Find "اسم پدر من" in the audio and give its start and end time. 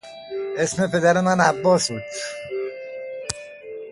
0.57-1.39